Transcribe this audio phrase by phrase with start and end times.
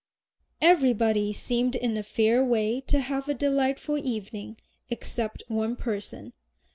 [0.61, 4.57] Everybody seemed in a fair way to have a delightful evening
[4.89, 6.33] except one person.